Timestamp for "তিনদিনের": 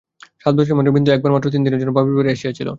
1.53-1.79